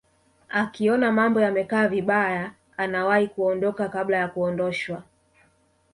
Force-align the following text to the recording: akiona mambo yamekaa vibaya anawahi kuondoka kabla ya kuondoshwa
akiona 0.49 1.11
mambo 1.11 1.41
yamekaa 1.41 1.87
vibaya 1.87 2.53
anawahi 2.77 3.27
kuondoka 3.27 3.89
kabla 3.89 4.17
ya 4.17 4.27
kuondoshwa 4.27 5.03